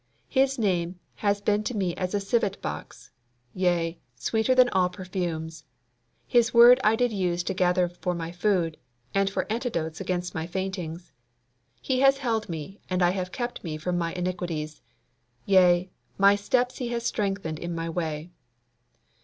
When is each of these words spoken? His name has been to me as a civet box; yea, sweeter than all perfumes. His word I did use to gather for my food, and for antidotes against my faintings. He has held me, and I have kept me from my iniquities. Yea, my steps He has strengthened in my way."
His 0.29 0.57
name 0.57 0.99
has 1.17 1.41
been 1.41 1.63
to 1.65 1.77
me 1.77 1.93
as 1.95 2.15
a 2.15 2.19
civet 2.19 2.59
box; 2.59 3.11
yea, 3.53 3.99
sweeter 4.15 4.55
than 4.55 4.67
all 4.69 4.89
perfumes. 4.89 5.63
His 6.25 6.55
word 6.55 6.79
I 6.83 6.95
did 6.95 7.11
use 7.13 7.43
to 7.43 7.53
gather 7.53 7.87
for 7.87 8.15
my 8.15 8.31
food, 8.31 8.77
and 9.13 9.29
for 9.29 9.45
antidotes 9.51 10.01
against 10.01 10.33
my 10.33 10.47
faintings. 10.47 11.11
He 11.81 11.99
has 11.99 12.17
held 12.17 12.49
me, 12.49 12.81
and 12.89 13.03
I 13.03 13.11
have 13.11 13.31
kept 13.31 13.63
me 13.63 13.77
from 13.77 13.95
my 13.99 14.11
iniquities. 14.13 14.81
Yea, 15.45 15.91
my 16.17 16.35
steps 16.35 16.79
He 16.79 16.87
has 16.87 17.05
strengthened 17.05 17.59
in 17.59 17.75
my 17.75 17.87
way." 17.87 18.31